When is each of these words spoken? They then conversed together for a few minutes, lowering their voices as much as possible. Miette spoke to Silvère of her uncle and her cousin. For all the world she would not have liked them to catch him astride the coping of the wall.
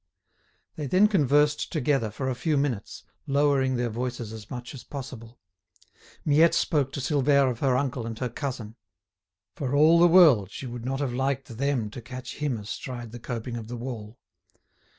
They 0.77 0.87
then 0.87 1.07
conversed 1.07 1.71
together 1.71 2.09
for 2.09 2.27
a 2.27 2.33
few 2.33 2.57
minutes, 2.57 3.03
lowering 3.27 3.75
their 3.75 3.91
voices 3.91 4.33
as 4.33 4.49
much 4.49 4.73
as 4.73 4.83
possible. 4.83 5.39
Miette 6.25 6.55
spoke 6.55 6.91
to 6.93 6.99
Silvère 6.99 7.51
of 7.51 7.59
her 7.59 7.77
uncle 7.77 8.07
and 8.07 8.17
her 8.17 8.27
cousin. 8.27 8.77
For 9.55 9.75
all 9.75 9.99
the 9.99 10.07
world 10.07 10.49
she 10.49 10.65
would 10.65 10.85
not 10.85 11.01
have 11.01 11.13
liked 11.13 11.55
them 11.55 11.91
to 11.91 12.01
catch 12.01 12.37
him 12.37 12.57
astride 12.57 13.11
the 13.11 13.19
coping 13.19 13.55
of 13.57 13.67
the 13.67 13.77
wall. 13.77 14.17